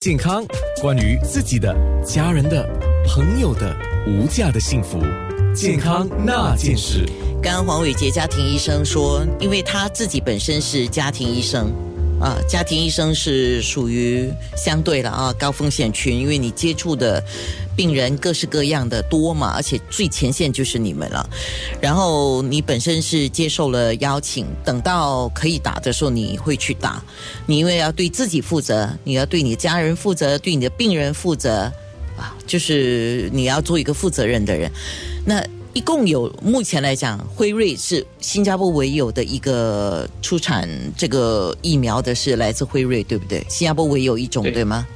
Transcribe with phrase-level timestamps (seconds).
[0.00, 0.42] 健康，
[0.80, 2.66] 关于自己的、家人的、
[3.06, 3.76] 朋友的
[4.06, 4.98] 无价的幸福，
[5.54, 7.06] 健康那件事。
[7.42, 11.70] 刚刚黄伟杰家庭医生说，因为他自己本身是家庭医生。
[12.20, 17.24] 啊，家庭医生是属于相对的啊高风险群，因为你接触的
[17.74, 21.26] 病人各式各样的多嘛，而且最前线就是你们了。
[21.80, 27.02] 然后你本身是接受了邀请，等到可以打的时候，你会去打。
[27.46, 31.72] 你因为要对自己负责，你要对你家人负责，对你的病人负责
[32.18, 34.70] 啊，就是你要做一个负责任的人。
[35.24, 35.42] 那。
[35.72, 43.44] 一共有目前来讲，辉瑞是新加坡唯有的一个出产这个疫苗的，是来自辉瑞，对不对？
[43.48, 44.86] 新加坡唯有一种，对吗？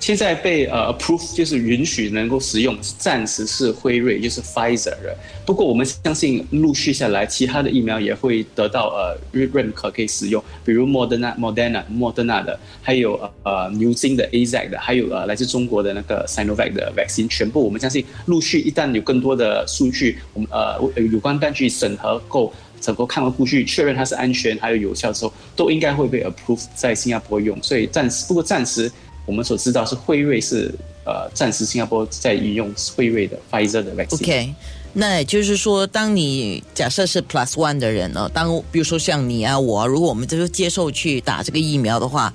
[0.00, 5.16] 现在被呃 approve 就是允许能够使用，暂时是辉瑞，就是 Pfizer 的。
[5.44, 20.80] 不过我们相信陆续下来，其他的疫苗也会得到呃认可可以使用，比如 Moderna、Moderna、Moderna 的，还有呃牛津的 AZ 的，还有呃来自中国的那个 Sinovac 的 vaccine，全部我们相信陆续一旦有更多的数据，我们呃
[21.10, 27.60] 有关单据审核够，整个看完数据确认它是安全还有有效之后，都应该会被 approve 在新加坡用。
[27.62, 28.90] 所以暂时不过暂时。
[29.28, 34.14] 我们所知道是辉瑞是呃暂时新加坡在运用辉瑞的 Pfizer 的 vaccine。
[34.14, 34.54] OK，
[34.94, 42.32] 那也就是说，当你假设是 Plus One 的人呢，当比如说像你啊我，如果我们就是接受去打这个疫苗的话，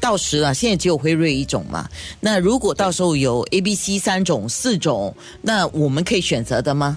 [0.00, 1.88] 到时啊现在只有辉瑞一种嘛，
[2.20, 6.96] 那如果到时候有 A、B、C 三种、四种，那我们可以选择的吗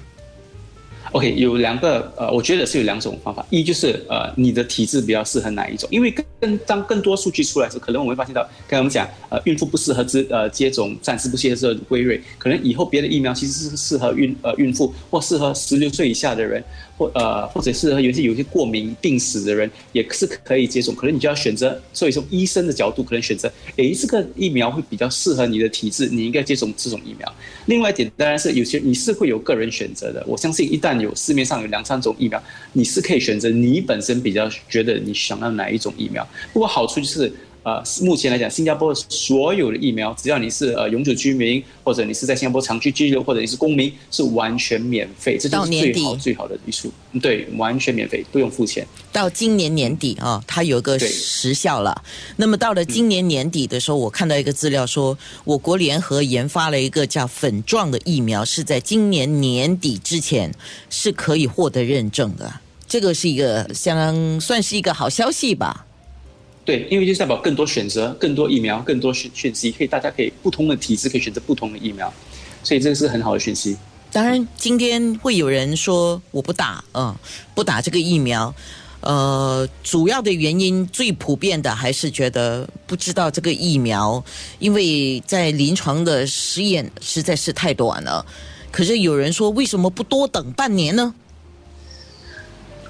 [1.11, 3.45] ？OK，有两个呃，我觉得是有两种方法。
[3.49, 5.87] 一就是呃，你的体质比较适合哪一种？
[5.91, 16.63] 因为更当更多数据出来的时，可能我们会发现到，刚才我们讲呃，孕妇不适合接呃接种，暂时不适合辉瑞，可能以后别的疫苗其实是适合孕呃孕妇或适合十六岁以下的人。
[16.99, 20.93] 或呃，或者是有些有些过敏病史的人，也是可以接种。
[20.93, 27.35] 可能你就要选择，所以从医生的角度，可能选择，诶，这个疫苗会比较适合你的体质，你应该接种这种疫苗。
[27.67, 30.21] 另外一点当然是有些你是会有个人选择的。
[30.27, 36.27] 我相信一旦有市面上有两三种疫苗，你是可以选择你本身比较觉得你想要哪一种疫苗。
[36.51, 37.31] 不过好处就是。
[37.63, 45.37] 呃，目前来讲，新加坡所有的疫苗，只要你是呃永久居民，或者你是在新加坡长期居留，或者你是公民，是完全免费。
[45.37, 46.89] 这就是最好最好的一处。
[47.21, 48.87] 对，完全免费，不用付钱。
[49.11, 52.01] 到今年年底啊，它有个时效了。
[52.37, 60.53] 那么到了今年年底的时候，我看到一个资料说，我国联合研发了一个叫粉状的疫苗，是在今年年底之前
[60.89, 62.61] 是可以获得认证的。
[62.87, 65.85] 这个是一个相当算是一个好消息吧。
[66.69, 72.13] 对，因为就代表更多选择，更多疫苗，更多讯讯息，可以大家可以不同的体质可以选择不同的疫苗，
[72.61, 73.75] 所以这个是很好的讯息。
[74.11, 77.15] 当然，今天会有人说我不打，嗯，
[77.55, 78.53] 不打这个疫苗，
[79.01, 84.23] 呃，主要的原因最普遍的还是觉得不知道这个疫苗，
[84.59, 88.23] 因为在临床的实验实在是太短了。
[88.69, 91.15] 可是有人说，为什么不多等半年呢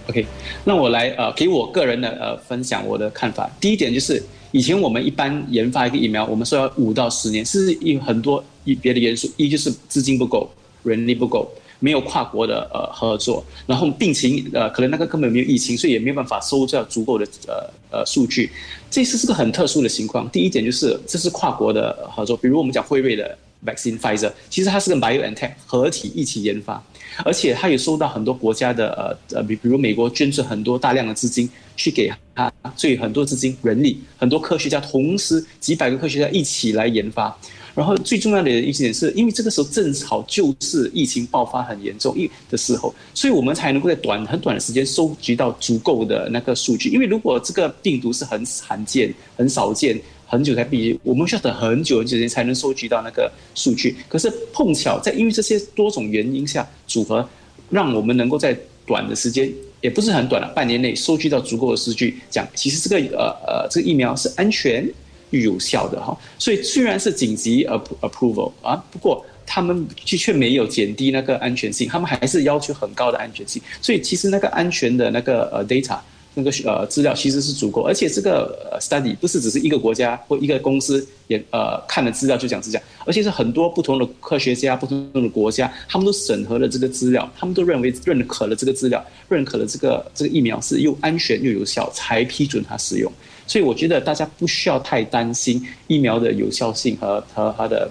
[0.09, 0.25] ？OK，
[0.65, 3.49] 那我来呃给我个人的呃分享我的看法。
[3.61, 4.21] 第一点就是，
[4.51, 10.49] 以前我们一般研发一个疫苗，我们说要五到十年，是有很多一别的元素，一就是资金不够，
[10.81, 11.47] 人力不够，
[11.79, 18.49] 没有跨国的呃合作，然后病情呃可能那个根本没有疫情，所以也没有办法收集足够的呃呃数据。
[18.89, 20.27] 这次是个很特殊的情况。
[20.31, 26.83] 第一点就是这是跨国的合作，比如我们讲辉瑞的 vaccine Pfizer，其实它是跟 BioNTech 合体一起研发。
[27.25, 37.35] 而且它也收到很多国家的呃呃，比比如美国捐赠很多大量的资金去给它，所以很多资金、人力、很多科学家同时几百个科学家一起来研发。
[37.75, 46.89] 然后最重要的一点是，因为这个时候正好就是疫情爆发很严重一的时候，所以我们才能够在短很短的时间收集到足够的那个数据。
[46.89, 49.99] 因为如果这个病毒是很罕见、很少见。
[50.31, 53.97] 很久才毕业，我们需要等很久很久时间才能收集到那个数据。
[54.07, 57.27] 可是碰巧在因为这些多种原因下组合，
[57.71, 59.51] 让我们能够在短的时间，
[59.81, 64.87] 也不是很短了，半年内收集到足够的数据，讲其实这个呃呃这个疫苗是安全
[65.31, 66.15] 又有效的哈。
[66.37, 73.59] 所以虽然是紧急 approval 啊，不过他们却却没有减低那个安全性，他们还是要求很高的安全性。
[73.81, 75.97] 所以其实那个安全的那个呃 data。
[76.35, 93.11] 那个呃资料其实是足够，而且这个 study 不是只是一个国家或一个公司也呃看了资料就讲是讲，而且是很多不同的科学家、不同的国家，他们都审核了这个资料，他们都认为认可了这个资料，认可了这个这个疫苗是又安全又有效，才批准它使用。
[93.47, 97.89] 所以我觉得大家不需要太担心疫苗的有效性和和它的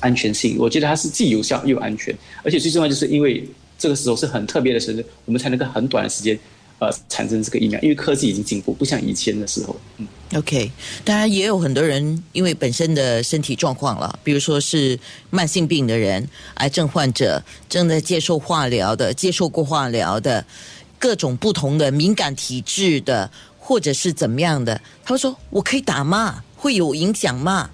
[0.00, 0.56] 安全性。
[0.58, 2.12] 我觉得它是既有效又安全，
[2.42, 3.48] 而且最重要就是因为
[3.78, 6.36] 这个时候是很特别的时，我们才能够很短的时间。
[6.82, 9.76] 呃产生这个疫苗，因为科技已经进步，不像以前的时候。
[9.98, 10.72] 嗯 OK，
[11.04, 14.98] 当然也有很多人因为本身的身体状况了，比如说是
[15.28, 20.44] 慢性病的人、癌症患者、正在接受化疗的、接受过化疗的、
[20.98, 26.42] 各种不同的敏感体质的，或者是怎么样的，他会说：“我可以打吗？
[26.56, 27.68] 会有影响吗？”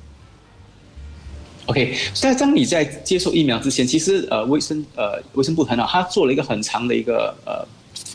[1.67, 7.65] OK，在当你在接受疫苗之前，其实呃卫生呃卫生部很好，他做了一个很长的一个呃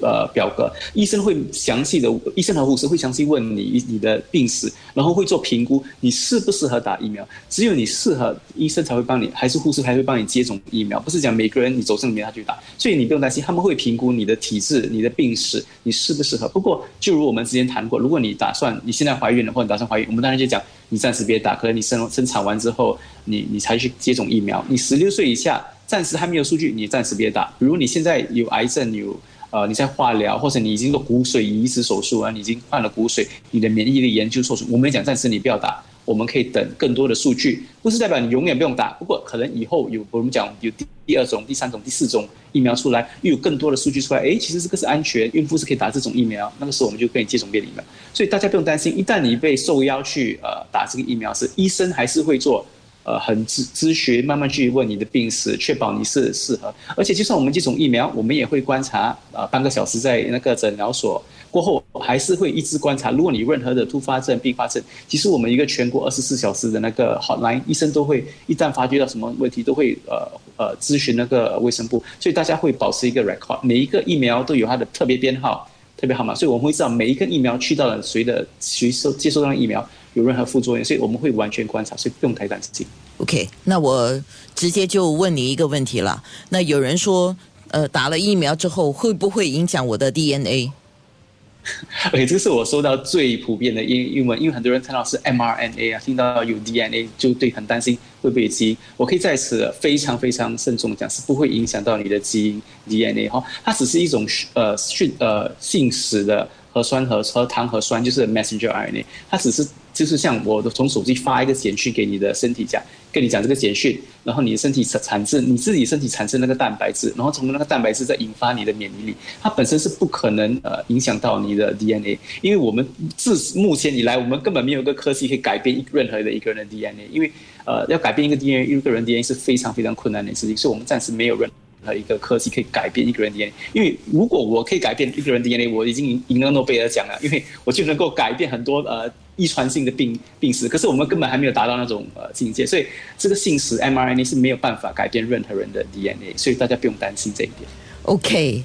[0.03, 7.27] 呃表格，医生会详细的，医生和护士会详细问你你的病史，然后会做评估，你适不适合打疫苗。
[7.49, 12.59] 只有你适合，医生才会帮你，还是护士还会帮你接种疫苗，不是讲每个人你走这里面他去打。
[12.77, 16.47] 所以你不用担心，他们会评估你的体质、你的病史，你适不适合。
[16.49, 24.63] 不过就如我们之前谈过，如果你打算你现在怀孕了或者打算怀孕，我们当然就讲你暂时别打，可能你生生产完之后，你你才去接种疫苗。
[24.67, 27.45] 你十六岁以下暂时还没有数据，你暂时别打。
[27.57, 29.17] 比如你现在有癌症有。
[29.53, 52.65] 呃，你在化疗，或者你已经做骨髓移植手术啊，你已经换了骨髓，你的免疫力研究受损，我们讲暂时你不要打，我们可以等更多的数据，不是代表你永远不用打，不过可能以后有我们讲有第第二种、第三种、第四种疫苗出来，又有更多的数据出来，哎，其实这个是安全，孕妇是可以打这种疫苗，那个时候我们就可以接种别的疫苗，所以大家不用担心，一旦你被受邀去呃打这个疫苗，是医生还是会做。
[53.03, 56.73] 呃，很咨咨询，慢慢去问你的病史，确保你是适合。
[56.95, 61.21] 而且，就算我们接种疫苗，我们也会观察，呃，半个小时在那个诊疗所
[61.51, 63.11] 过后，还是会一直观察。
[63.11, 70.25] 如果你任何的突发症、并发症，其实我们一个全国二十四小时的那个 hotline，医生都会一旦发觉到什么问题，都会呃
[70.55, 72.01] 呃咨询那个卫生部。
[72.21, 79.85] 所以大家会保持一个 record，每一个疫苗都有它的特别编号、特别号码，所以我们会知道每一个疫苗去到了谁的谁收接受到疫苗。
[80.13, 82.85] 有任何副作用，所以我们会完全观察，所以不用太担心。
[83.17, 84.21] OK，那我
[84.53, 86.21] 直接就问你一个问题了。
[86.49, 87.35] 那有人说，
[87.69, 98.77] 呃，打了疫苗之后会不会影响我的 DNA？OK， 这是我收到最普遍的英英文，因为很多人看到是 mRNA 啊，听到有 DNA 就对很担心会不会基因。
[98.97, 109.65] 我可以在此非常非常慎重讲，是不会影响到你的基因 DNA 哈，它只是一种呃讯呃信使的核酸和和糖核酸，就是 messenger RNA，它只是。
[109.93, 112.81] 就是像我的从手机发一个简讯给你的身体讲，
[113.11, 127.31] 跟你讲这个简讯，然后你的身体产产生你自己身体产生那个蛋白质，然后从那个蛋白质再引发你的免疫力，它本身是不可能呃影响到你的 DNA，因为我们自目前以来我们根本没有一个科技可以改变任何的一个人的 DNA，因为
[127.65, 131.47] 呃要改变一个 DNA 一个人 DNA 是非常非常困难的事情，所以我们暂时没有任
[131.85, 139.07] 何一个科技可以改变一个人 DNA，因为如果我可以改变一个人的 DNA，我已经赢赢了诺贝尔奖了，因为我就能够改变很多呃。
[139.35, 142.85] 遗传性的病病史，可是我们根本还没有达到那种呃境界，所以
[143.17, 147.67] 这个信使 mRNA 是没有办法改变任何人的 DNA，所以大家不用担心这一点。
[148.03, 148.63] OK，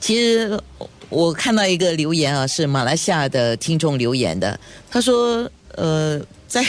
[0.00, 0.60] 其实
[1.08, 4.58] 我看到一个留言啊，是马来西亚的听众留言的，
[4.90, 6.64] 他说：“呃， 在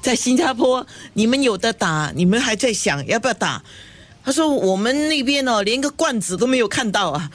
[0.00, 3.62] 在新加坡你们有的打，你们还在想要不要打？”
[4.24, 7.30] 他说：“我们那边哦，连个罐子都没有看到啊。”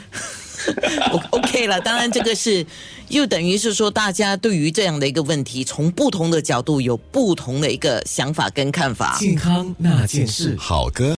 [1.31, 2.65] OK 了，当然这个是。
[3.09, 9.17] 又等于是说，大家对于这样的一个问题，从不同的角度有不同的一个想法跟看法。
[9.19, 11.07] 健康那件事，好歌。